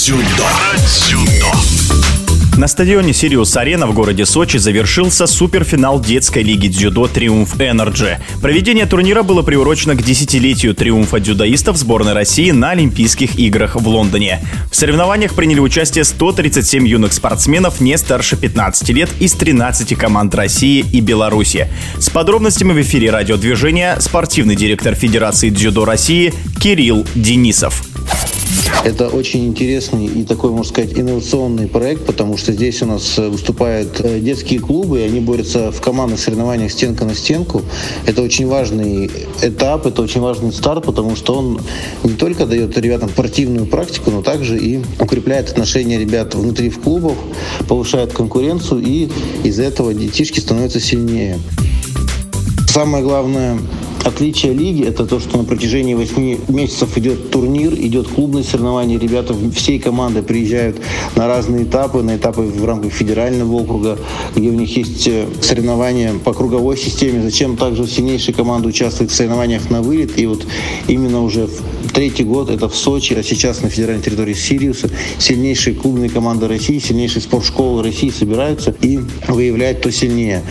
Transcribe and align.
Про 0.00 0.78
дзюдо. 0.78 1.52
На 2.56 2.68
стадионе 2.68 3.12
«Сириус 3.12 3.54
Арена» 3.54 3.86
в 3.86 3.92
городе 3.92 4.24
Сочи 4.24 4.56
завершился 4.56 5.26
суперфинал 5.26 6.00
детской 6.00 6.42
лиги 6.42 6.68
дзюдо 6.68 7.06
«Triumph 7.06 7.60
Energy». 7.60 8.18
Проведение 8.40 8.86
турнира 8.86 9.22
было 9.22 9.42
приурочено 9.42 9.94
к 9.94 10.02
десятилетию 10.02 10.74
триумфа 10.74 11.20
дзюдоистов 11.20 11.76
сборной 11.76 12.14
России 12.14 12.50
на 12.50 12.70
Олимпийских 12.70 13.38
играх 13.38 13.76
в 13.76 13.86
Лондоне. 13.86 14.40
В 14.70 14.76
соревнованиях 14.76 15.34
приняли 15.34 15.60
участие 15.60 16.04
137 16.04 16.88
юных 16.88 17.12
спортсменов 17.12 17.82
не 17.82 17.98
старше 17.98 18.38
15 18.38 18.88
лет 18.90 19.10
из 19.20 19.34
13 19.34 19.98
команд 19.98 20.34
России 20.34 20.82
и 20.92 21.02
Беларуси. 21.02 21.68
С 21.98 22.08
подробностями 22.08 22.72
в 22.72 22.80
эфире 22.80 23.10
радиодвижения 23.10 23.98
спортивный 24.00 24.56
директор 24.56 24.94
Федерации 24.94 25.50
дзюдо 25.50 25.84
России 25.84 26.32
Кирилл 26.58 27.06
Денисов. 27.14 27.89
Это 28.82 29.08
очень 29.08 29.46
интересный 29.46 30.06
и 30.06 30.24
такой, 30.24 30.50
можно 30.50 30.64
сказать, 30.64 30.98
инновационный 30.98 31.66
проект, 31.66 32.06
потому 32.06 32.38
что 32.38 32.52
здесь 32.52 32.80
у 32.80 32.86
нас 32.86 33.18
э, 33.18 33.28
выступают 33.28 34.00
э, 34.00 34.20
детские 34.20 34.58
клубы, 34.58 35.00
и 35.00 35.02
они 35.02 35.20
борются 35.20 35.70
в 35.70 35.82
командных 35.82 36.18
соревнованиях 36.18 36.72
стенка 36.72 37.04
на 37.04 37.14
стенку. 37.14 37.62
Это 38.06 38.22
очень 38.22 38.46
важный 38.46 39.10
этап, 39.42 39.86
это 39.86 40.00
очень 40.00 40.22
важный 40.22 40.52
старт, 40.52 40.86
потому 40.86 41.14
что 41.14 41.34
он 41.34 41.60
не 42.04 42.14
только 42.14 42.46
дает 42.46 42.76
ребятам 42.78 43.10
спортивную 43.10 43.66
практику, 43.66 44.10
но 44.10 44.22
также 44.22 44.58
и 44.58 44.82
укрепляет 44.98 45.50
отношения 45.50 45.98
ребят 45.98 46.34
внутри 46.34 46.70
в 46.70 46.80
клубах, 46.80 47.16
повышает 47.68 48.14
конкуренцию, 48.14 48.82
и 48.82 49.10
из-за 49.44 49.64
этого 49.64 49.92
детишки 49.92 50.40
становятся 50.40 50.80
сильнее. 50.80 51.38
Самое 52.66 53.04
главное 53.04 53.58
Отличие 54.10 54.54
лиги– 54.54 54.84
это 54.88 55.06
то, 55.06 55.20
что 55.20 55.38
на 55.38 55.44
протяжении 55.44 55.94
8 55.94 56.38
месяцев 56.48 56.98
идет 56.98 57.30
турнир, 57.30 57.74
идет 57.74 58.08
клубное 58.08 58.42
соревнование. 58.42 58.98
Ребята 58.98 59.36
всей 59.54 59.78
команды 59.78 60.22
приезжают 60.22 60.78
на 61.14 61.28
разные 61.28 61.62
этапы, 61.62 62.02
на 62.02 62.16
этапы 62.16 62.42
в 62.42 62.64
рамках 62.64 62.92
федерального 62.92 63.54
округа, 63.54 63.98
где 64.34 64.48
у 64.48 64.52
них 64.52 64.76
есть 64.76 65.06
э, 65.06 65.26
соревнования 65.40 66.12
по 66.24 66.32
круговой 66.32 66.76
системе. 66.76 67.22
Зачем 67.22 67.56
также 67.56 67.86
сильнейшие 67.86 68.34
команды 68.34 68.68
участвуют 68.68 69.12
в 69.12 69.14
соревнованиях 69.14 69.70
на 69.70 69.80
вылет. 69.80 70.18
И 70.18 70.26
вот 70.26 70.44
именно 70.88 71.22
уже 71.22 71.48
третий 71.94 72.24
год 72.24 72.50
это 72.50 72.68
в 72.68 72.74
Сочи, 72.74 73.14
а 73.14 73.22
сейчас 73.22 73.62
на 73.62 73.70
федеральной 73.70 74.02
территории 74.02 74.34
Сириуса 74.34 74.90
сильнейшие 75.18 75.76
клубные 75.76 76.10
команды 76.10 76.48
России, 76.48 76.80
сильнейшие 76.80 77.22
спортшколы 77.22 77.84
России 77.84 78.10
собираются 78.10 78.74
и 78.82 78.98
выявляют 79.28 79.82
то 79.82 79.92
сильнее. 79.92 80.42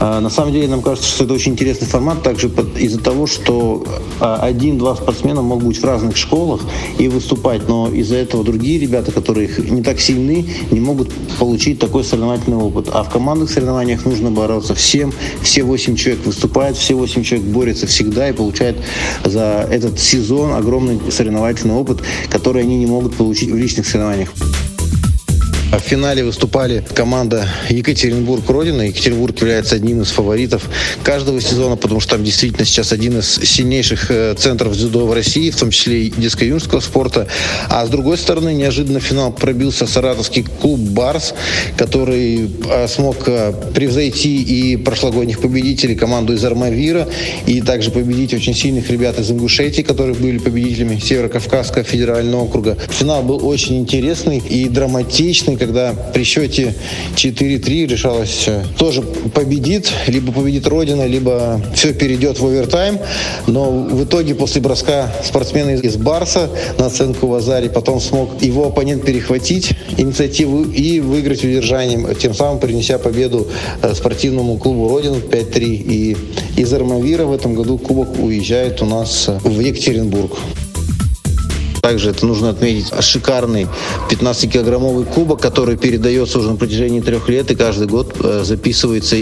А, 0.00 0.20
на 0.20 0.30
самом 0.30 0.52
деле 0.54 0.68
нам 0.68 0.80
кажется, 0.80 1.10
что 1.10 1.24
это 1.24 1.34
очень 1.34 1.52
интересный 1.52 1.86
формат, 1.86 2.22
также 2.22 2.48
из 2.78 2.92
из-за 2.92 3.01
того, 3.02 3.26
что 3.26 3.84
а, 4.20 4.36
один-два 4.36 4.96
спортсмена 4.96 5.42
могут 5.42 5.64
быть 5.64 5.78
в 5.78 5.84
разных 5.84 6.16
школах 6.16 6.62
и 6.98 7.08
выступать, 7.08 7.68
но 7.68 7.88
из-за 7.88 8.16
этого 8.16 8.44
другие 8.44 8.78
ребята, 8.78 9.12
которые 9.12 9.50
не 9.58 9.82
так 9.82 10.00
сильны, 10.00 10.46
не 10.70 10.80
могут 10.80 11.12
получить 11.38 11.78
такой 11.78 12.04
соревновательный 12.04 12.56
опыт. 12.58 12.88
А 12.92 13.02
в 13.02 13.10
командных 13.10 13.50
соревнованиях 13.50 14.04
нужно 14.04 14.30
бороться 14.30 14.74
всем. 14.74 15.12
Все 15.42 15.62
восемь 15.62 15.96
человек 15.96 16.24
выступают, 16.26 16.76
все 16.76 16.94
восемь 16.94 17.22
человек 17.22 17.48
борются 17.48 17.86
всегда 17.86 18.28
и 18.28 18.32
получают 18.32 18.78
за 19.24 19.66
этот 19.70 19.98
сезон 19.98 20.54
огромный 20.54 21.00
соревновательный 21.10 21.74
опыт, 21.74 22.00
который 22.30 22.62
они 22.62 22.78
не 22.78 22.86
могут 22.86 23.16
получить 23.16 23.50
в 23.50 23.56
личных 23.56 23.86
соревнованиях. 23.86 24.32
В 25.72 25.80
финале 25.80 26.22
выступали 26.22 26.84
команда 26.94 27.48
Екатеринбург-Родина. 27.70 28.82
Екатеринбург 28.82 29.40
является 29.40 29.74
одним 29.74 30.02
из 30.02 30.10
фаворитов 30.10 30.68
каждого 31.02 31.40
сезона, 31.40 31.76
потому 31.76 31.98
что 31.98 32.16
там 32.16 32.24
действительно 32.24 32.66
сейчас 32.66 32.92
один 32.92 33.18
из 33.18 33.36
сильнейших 33.36 34.10
э, 34.10 34.34
центров 34.36 34.74
дзюдо 34.74 35.06
в 35.06 35.14
России, 35.14 35.48
в 35.48 35.56
том 35.56 35.70
числе 35.70 36.04
и 36.04 36.10
детско-юношеского 36.10 36.80
спорта. 36.80 37.26
А 37.70 37.86
с 37.86 37.88
другой 37.88 38.18
стороны, 38.18 38.52
неожиданно 38.52 39.00
в 39.00 39.02
финал 39.02 39.32
пробился 39.32 39.86
саратовский 39.86 40.42
клуб 40.42 40.78
«Барс», 40.78 41.32
который 41.78 42.50
э, 42.68 42.86
смог 42.86 43.26
э, 43.26 43.54
превзойти 43.74 44.42
и 44.42 44.76
прошлогодних 44.76 45.40
победителей, 45.40 45.94
команду 45.94 46.34
из 46.34 46.44
Армавира, 46.44 47.08
и 47.46 47.62
также 47.62 47.90
победить 47.90 48.34
очень 48.34 48.54
сильных 48.54 48.90
ребят 48.90 49.18
из 49.18 49.30
Ингушетии, 49.30 49.80
которые 49.80 50.16
были 50.16 50.36
победителями 50.36 50.98
Северо-Кавказского 50.98 51.82
федерального 51.82 52.42
округа. 52.42 52.76
Финал 52.90 53.22
был 53.22 53.46
очень 53.46 53.78
интересный 53.78 54.36
и 54.36 54.68
драматичный, 54.68 55.61
когда 55.62 55.94
при 56.12 56.24
счете 56.24 56.74
4-3 57.14 57.86
решалось 57.86 58.48
э, 58.48 58.64
тоже 58.78 59.00
победит, 59.00 59.92
либо 60.08 60.32
победит 60.32 60.66
Родина, 60.66 61.06
либо 61.06 61.60
все 61.72 61.94
перейдет 61.94 62.40
в 62.40 62.46
овертайм. 62.46 62.98
Но 63.46 63.70
в 63.70 64.02
итоге 64.02 64.34
после 64.34 64.60
броска 64.60 65.12
спортсмена 65.22 65.70
из 65.76 65.96
Барса 65.96 66.50
на 66.78 66.86
оценку 66.86 67.28
в 67.28 67.34
Азаре 67.34 67.70
потом 67.70 68.00
смог 68.00 68.42
его 68.42 68.66
оппонент 68.66 69.04
перехватить 69.04 69.74
инициативу 69.96 70.64
и 70.64 70.98
выиграть 70.98 71.44
удержанием, 71.44 72.12
тем 72.16 72.34
самым 72.34 72.58
принеся 72.58 72.98
победу 72.98 73.46
э, 73.82 73.94
спортивному 73.94 74.58
клубу 74.58 74.88
Родина 74.88 75.14
5-3. 75.14 75.62
И 75.62 76.16
из 76.56 76.72
Армавира 76.72 77.24
в 77.24 77.32
этом 77.32 77.54
году 77.54 77.78
кубок 77.78 78.18
уезжает 78.18 78.82
у 78.82 78.84
нас 78.84 79.30
в 79.44 79.60
Екатеринбург. 79.60 80.32
Также 81.82 82.10
это 82.10 82.24
нужно 82.26 82.50
отметить 82.50 82.92
шикарный 83.00 83.66
15-килограммовый 84.08 85.04
кубок, 85.04 85.40
который 85.40 85.76
передается 85.76 86.38
уже 86.38 86.48
на 86.48 86.56
протяжении 86.56 87.00
трех 87.00 87.28
лет 87.28 87.50
и 87.50 87.56
каждый 87.56 87.88
год 87.88 88.14
э, 88.22 88.44
записывается 88.44 89.16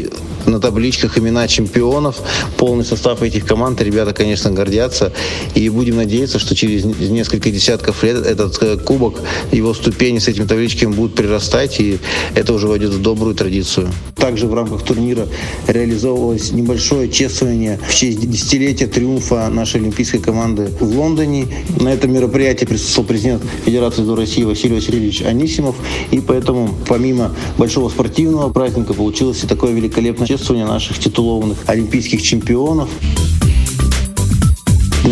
на 0.44 0.60
табличках 0.60 1.16
имена 1.16 1.48
чемпионов. 1.48 2.20
Полный 2.58 2.84
состав 2.84 3.22
этих 3.22 3.46
команд. 3.46 3.80
Ребята, 3.80 4.12
конечно, 4.12 4.50
гордятся. 4.50 5.10
И 5.54 5.70
будем 5.70 5.96
надеяться, 5.96 6.38
что 6.38 6.54
через 6.54 6.84
несколько 6.84 7.50
десятков 7.50 8.02
лет 8.02 8.26
этот 8.26 8.62
э, 8.62 8.76
кубок, 8.76 9.20
его 9.52 9.72
ступени 9.72 10.18
с 10.18 10.28
этими 10.28 10.44
табличками 10.44 10.92
будут 10.92 11.14
прирастать, 11.14 11.80
и 11.80 11.98
это 12.34 12.52
уже 12.52 12.68
войдет 12.68 12.90
в 12.90 13.00
добрую 13.00 13.34
традицию. 13.34 13.88
Также 14.16 14.46
в 14.46 14.52
рамках 14.52 14.82
турнира 14.82 15.26
реализовывалось 15.66 16.52
небольшое 16.52 17.08
чествование 17.08 17.80
в 17.88 17.94
честь 17.94 18.20
десятилетия 18.20 18.86
триумфа 18.86 19.48
нашей 19.48 19.80
олимпийской 19.80 20.18
команды 20.18 20.68
в 20.78 20.98
Лондоне. 20.98 21.46
На 21.80 21.90
этом 21.94 22.12
мероприятии 22.12 22.49
мероприятии 22.50 22.64
присутствовал 22.64 23.06
президент 23.06 23.42
Федерации 23.64 24.02
до 24.02 24.16
России 24.16 24.42
Василий 24.42 24.74
Васильевич 24.74 25.22
Анисимов. 25.22 25.76
И 26.10 26.20
поэтому, 26.20 26.74
помимо 26.88 27.32
большого 27.58 27.88
спортивного 27.88 28.50
праздника, 28.50 28.92
получилось 28.92 29.44
и 29.44 29.46
такое 29.46 29.72
великолепное 29.72 30.26
чествование 30.26 30.66
наших 30.66 30.98
титулованных 30.98 31.58
олимпийских 31.66 32.22
чемпионов. 32.22 32.88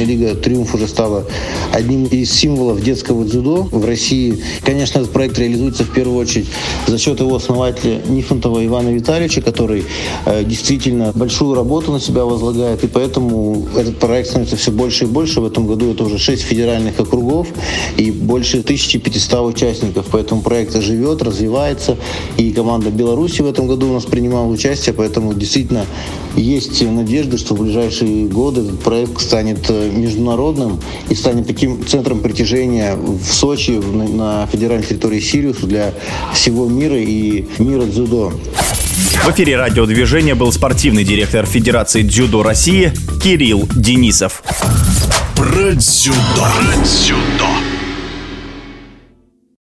Лига 0.04 0.34
«Триумф» 0.34 0.75
уже 0.75 0.88
стала 0.88 1.25
одним 1.72 2.04
из 2.04 2.32
символов 2.32 2.82
детского 2.82 3.25
дзюдо 3.25 3.69
в 3.70 3.84
России. 3.84 4.38
Конечно, 4.64 5.00
этот 5.00 5.12
проект 5.12 5.38
реализуется 5.38 5.84
в 5.84 5.92
первую 5.92 6.19
очередь 6.19 6.47
за 6.86 6.98
счет 6.98 7.20
его 7.20 7.36
основателя 7.36 8.00
Нифонтова 8.06 8.64
Ивана 8.64 8.91
Витальевича, 8.91 9.41
который 9.41 9.84
э, 10.25 10.44
действительно 10.44 11.12
большую 11.14 11.54
работу 11.54 11.92
на 11.92 12.00
себя 12.00 12.25
возлагает, 12.25 12.84
и 12.84 12.87
поэтому 12.87 13.66
этот 13.76 13.98
проект 13.98 14.28
становится 14.28 14.56
все 14.56 14.70
больше 14.70 15.04
и 15.04 15.06
больше. 15.06 15.41
В 15.41 15.47
этом 15.47 15.66
году 15.66 15.91
это 15.92 16.04
уже 16.04 16.19
6 16.19 16.42
федеральных 16.42 16.98
округов 17.00 17.48
и 17.97 18.10
больше 18.10 18.60
1500 18.60 19.41
участников. 19.54 20.06
Поэтому 20.10 20.42
проект 20.42 20.81
живет, 20.81 21.22
развивается, 21.22 21.97
и 22.37 22.53
команда 22.53 22.91
Беларуси 22.91 23.42
в 23.42 23.47
этом 23.47 23.66
году 23.66 23.88
у 23.88 23.92
нас 23.92 24.04
принимала 24.04 24.47
участие, 24.47 24.94
поэтому 24.94 25.34
действительно 25.34 25.87
есть 26.37 26.82
надежда, 26.82 27.38
что 27.38 27.54
в 27.54 27.60
ближайшие 27.62 28.26
годы 28.26 28.62
этот 28.62 28.81
проект 28.81 29.20
станет 29.20 29.69
э, 29.69 29.88
международным 29.91 30.81
и 31.09 31.15
станет 31.15 31.47
таким 31.47 31.84
центром 31.87 32.21
притяжения 32.21 32.97
в 32.97 33.25
Сочи, 33.25 33.72
на 33.72 34.47
федеральной 34.47 34.87
территории 34.87 35.21
Сириуса 35.21 35.66
для 35.66 35.94
всего 36.34 36.66
мира 36.66 36.97
и 36.97 37.47
мира 37.59 37.82
дзюдо. 37.84 38.32
В 39.25 39.31
эфире 39.31 39.56
радиодвижения 39.56 40.34
был 40.34 40.53
спортивный 40.53 41.04
директор 41.04 41.47
Федерации 41.47 42.03
дзюдо 42.03 42.43
России 42.43 42.93
Кирилл 43.22 43.69
Денисов. 43.75 44.43
Про 45.37 45.72
дзюдо. 45.72 46.16
Про 46.37 46.82
дзюдо. 46.82 47.68